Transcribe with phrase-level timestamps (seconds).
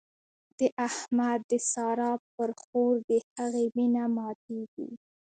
[0.57, 4.89] د احمد د سارا پر خور د هغې مينه ماتېږي.